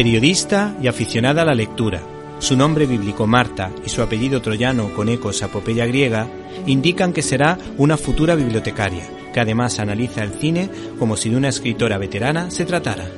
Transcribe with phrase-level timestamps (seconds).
[0.00, 2.00] Periodista y aficionada a la lectura,
[2.38, 6.26] su nombre bíblico Marta y su apellido troyano con ecos a epopeya griega
[6.64, 11.50] indican que será una futura bibliotecaria, que además analiza el cine como si de una
[11.50, 13.10] escritora veterana se tratara.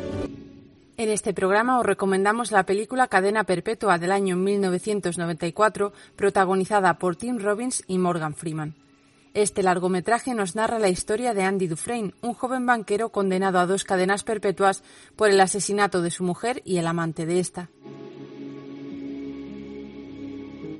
[0.97, 7.39] En este programa os recomendamos la película Cadena Perpetua del año 1994, protagonizada por Tim
[7.39, 8.75] Robbins y Morgan Freeman.
[9.35, 13.83] Este largometraje nos narra la historia de Andy Dufresne, un joven banquero condenado a dos
[13.83, 14.83] cadenas perpetuas
[15.17, 17.71] por el asesinato de su mujer y el amante de esta.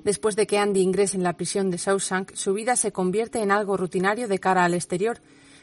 [0.05, 3.53] Después de que Andy ingrese en la prisión de Shawshank, su vida se convierte en
[3.53, 5.21] algo rutinario de cara al exterior,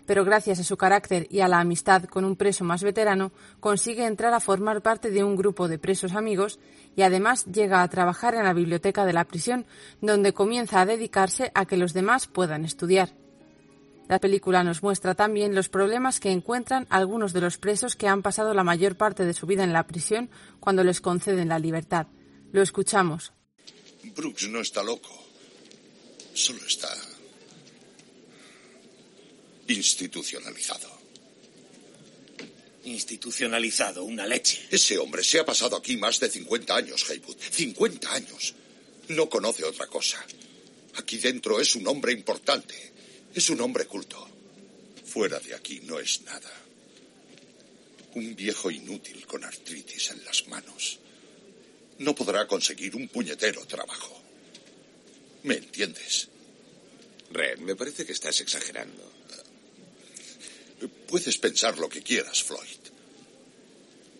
[0.10, 4.08] pero gracias a su carácter y a la amistad con un preso más veterano, consigue
[4.08, 6.58] entrar a formar parte de un grupo de presos amigos
[6.96, 9.68] y además llega a trabajar en la biblioteca de la prisión,
[10.02, 13.14] donde comienza a dedicarse a que los demás puedan estudiar.
[14.08, 18.24] La película nos muestra también los problemas que encuentran algunos de los presos que han
[18.24, 22.08] pasado la mayor parte de su vida en la prisión cuando les conceden la libertad.
[22.52, 23.32] Lo escuchamos.
[24.16, 25.12] Brooks no está loco.
[26.34, 26.88] Solo está
[29.70, 31.00] institucionalizado.
[32.84, 34.68] Institucionalizado, una leche.
[34.72, 37.38] Ese hombre se ha pasado aquí más de 50 años, Haywood.
[37.38, 38.56] 50 años.
[39.10, 40.24] No conoce otra cosa.
[40.96, 42.76] Aquí dentro es un hombre importante.
[43.34, 44.28] Es un hombre culto.
[45.06, 46.52] Fuera de aquí no es nada.
[48.16, 51.00] Un viejo inútil con artritis en las manos.
[52.00, 54.20] No podrá conseguir un puñetero trabajo.
[55.44, 56.28] ¿Me entiendes?
[57.32, 59.12] Red, me parece que estás exagerando.
[61.08, 62.80] Puedes pensar lo que quieras, Floyd.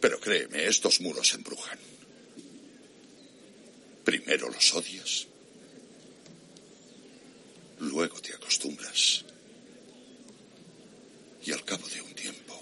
[0.02, 1.80] Pero créeme, estos muros embrujan.
[4.04, 5.28] Primero los odias.
[7.80, 9.24] Luego te acostumbras.
[11.46, 12.60] Y al cabo de un tiempo,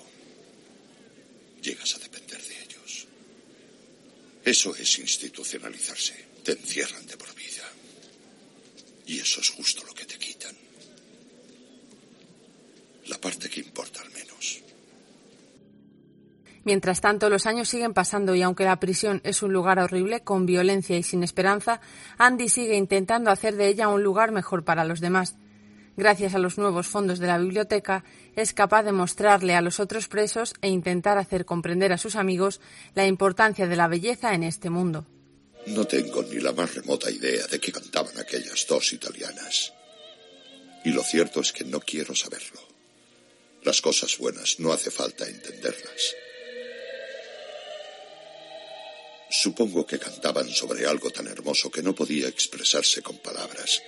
[1.62, 3.08] llegas a depender de ellos.
[4.44, 6.26] Eso es institucionalizarse.
[6.44, 7.70] Te encierran de por vida.
[9.06, 10.56] Y eso es justo lo que te quitan.
[13.18, 14.62] La parte que importa al menos.
[16.64, 20.46] Mientras tanto, los años siguen pasando y aunque la prisión es un lugar horrible, con
[20.46, 21.82] violencia y sin esperanza,
[22.20, 25.36] Andy sigue intentando hacer de ella un lugar mejor para los demás.
[25.96, 28.04] Gracias a los nuevos fondos de la biblioteca,
[28.36, 32.62] es capaz de mostrarle a los otros presos e intentar hacer comprender a sus amigos
[32.94, 35.08] la importancia de la belleza en este mundo.
[35.66, 39.74] No tengo ni la más remota idea de qué cantaban aquellas dos italianas.
[40.86, 42.77] Y lo cierto es que no quiero saberlo.
[43.68, 46.16] Las cosas buenas no hace falta entenderlas.
[49.30, 53.82] Supongo que cantaban sobre algo tan hermoso que no podía expresarse con palabras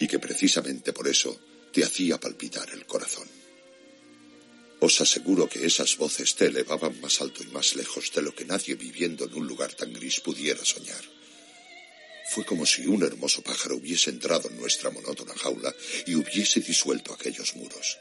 [0.00, 1.38] y que precisamente por eso
[1.74, 3.28] te hacía palpitar el corazón.
[4.80, 8.46] Os aseguro que esas voces te elevaban más alto y más lejos de lo que
[8.46, 11.04] nadie viviendo en un lugar tan gris pudiera soñar.
[12.30, 15.74] Fue como si un hermoso pájaro hubiese entrado en nuestra monótona jaula
[16.06, 17.98] y hubiese disuelto aquellos muros.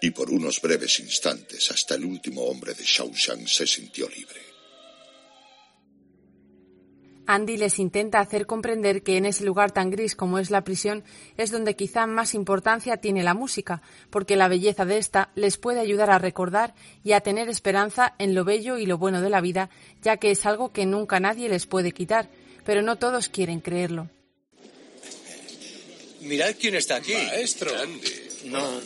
[0.00, 4.46] Y por unos breves instantes hasta el último hombre de Shawshank se sintió libre.
[7.26, 11.02] Andy les intenta hacer comprender que en ese lugar tan gris como es la prisión
[11.36, 15.80] es donde quizá más importancia tiene la música, porque la belleza de esta les puede
[15.80, 19.40] ayudar a recordar y a tener esperanza en lo bello y lo bueno de la
[19.40, 19.70] vida,
[20.02, 22.30] ya que es algo que nunca nadie les puede quitar,
[22.64, 24.08] pero no todos quieren creerlo.
[26.20, 27.12] Mirad quién está aquí.
[27.12, 27.70] Maestro.
[28.46, 28.80] No,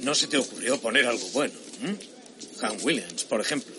[0.00, 1.54] no se te ocurrió poner algo bueno.
[1.82, 1.96] ¿m?
[2.60, 3.74] Han Williams, por ejemplo.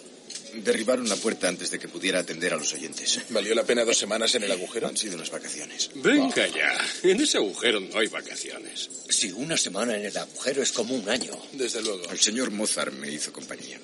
[0.56, 3.20] Derribaron la puerta antes de que pudiera atender a los oyentes.
[3.30, 4.88] ¿Valió la pena dos semanas en el agujero?
[4.88, 5.92] Han sido unas vacaciones.
[5.96, 6.78] Venga ya.
[7.04, 8.90] En ese agujero no hay vacaciones.
[9.10, 11.38] Si una semana en el agujero es como un año.
[11.54, 12.10] Desde luego.
[12.10, 13.80] El señor Mozart me hizo compañía.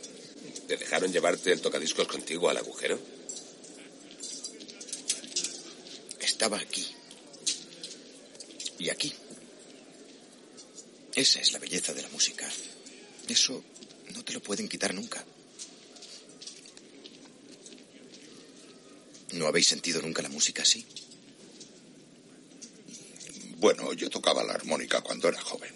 [0.67, 2.99] ¿Te dejaron llevarte el tocadiscos contigo al agujero?
[6.19, 6.87] Estaba aquí.
[8.79, 9.13] Y aquí.
[11.15, 12.49] Esa es la belleza de la música.
[13.27, 13.63] Eso
[14.13, 15.23] no te lo pueden quitar nunca.
[19.33, 20.85] ¿No habéis sentido nunca la música así?
[23.57, 25.73] Bueno, yo tocaba la armónica cuando era joven.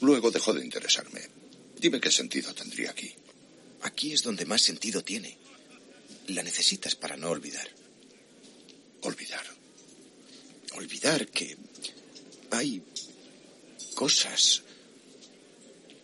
[0.00, 1.20] Luego dejó de interesarme.
[1.78, 3.14] Dime qué sentido tendría aquí.
[3.82, 5.38] Aquí es donde más sentido tiene.
[6.28, 7.68] La necesitas para no olvidar.
[9.02, 9.44] Olvidar.
[10.72, 11.56] Olvidar que
[12.50, 12.82] hay
[14.00, 14.62] cosas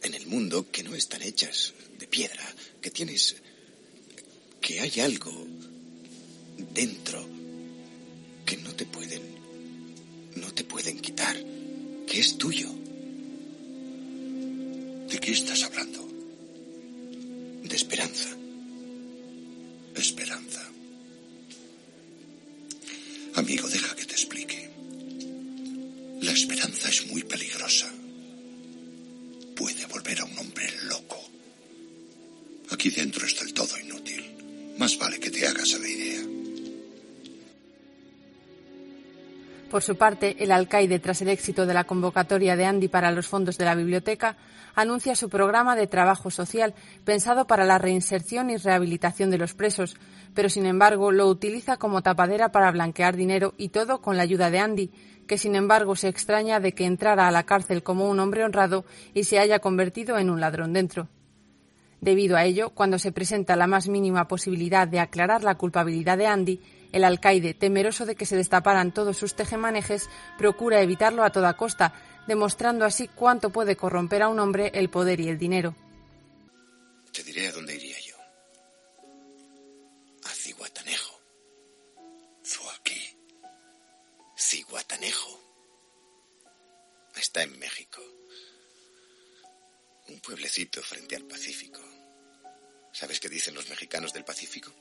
[0.02, 2.44] en el mundo que no están hechas de piedra,
[2.82, 3.36] que tienes,
[4.60, 5.32] que hay algo
[6.74, 7.26] dentro
[8.44, 9.22] que no te pueden,
[10.34, 11.42] no te pueden quitar,
[12.06, 12.68] que es tuyo.
[15.08, 16.06] ¿De qué estás hablando?
[17.62, 18.28] De esperanza.
[19.94, 20.70] Esperanza.
[23.36, 23.95] Amigo, deja
[32.86, 34.22] Aquí dentro es del todo inútil.
[34.78, 36.22] Más vale que te hagas a la idea.
[39.68, 43.26] Por su parte, el alcaide, tras el éxito de la convocatoria de Andy para los
[43.26, 44.36] fondos de la biblioteca,
[44.76, 46.74] anuncia su programa de trabajo social
[47.04, 49.96] pensado para la reinserción y rehabilitación de los presos,
[50.32, 54.48] pero sin embargo lo utiliza como tapadera para blanquear dinero y todo con la ayuda
[54.52, 54.92] de Andy,
[55.26, 58.84] que sin embargo se extraña de que entrara a la cárcel como un hombre honrado
[59.12, 61.08] y se haya convertido en un ladrón dentro.
[62.00, 66.26] Debido a ello, cuando se presenta la más mínima posibilidad de aclarar la culpabilidad de
[66.26, 66.60] Andy,
[66.92, 70.08] el alcaide, temeroso de que se destaparan todos sus tejemanejes,
[70.38, 71.94] procura evitarlo a toda costa,
[72.26, 75.74] demostrando así cuánto puede corromper a un hombre el poder y el dinero.
[77.12, 78.16] Te diré a dónde iría yo.
[80.24, 81.18] A Ciguatanejo.
[82.44, 83.16] Zuaquí.
[84.36, 85.40] Ciguatanejo.
[87.16, 88.02] Está en México.
[90.08, 91.80] Un pueblecito frente al Pacífico.
[92.92, 94.72] ¿Sabes qué dicen los mexicanos del Pacífico?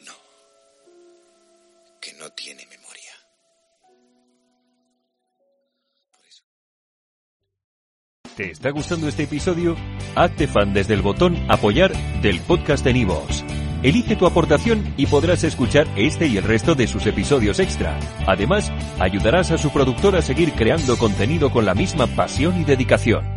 [0.00, 0.14] No.
[2.00, 3.12] Que no tiene memoria.
[8.36, 9.76] ¿Te está gustando este episodio?
[10.14, 11.92] Hazte fan desde el botón Apoyar
[12.22, 13.44] del podcast de Nivos.
[13.82, 17.98] Elige tu aportación y podrás escuchar este y el resto de sus episodios extra.
[18.26, 23.31] Además, ayudarás a su productor a seguir creando contenido con la misma pasión y dedicación.